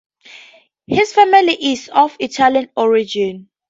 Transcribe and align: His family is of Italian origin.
His 0.87 1.13
family 1.13 1.55
is 1.73 1.87
of 1.93 2.17
Italian 2.19 2.71
origin. 2.75 3.49